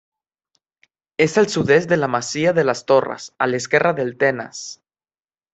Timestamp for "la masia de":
2.01-2.65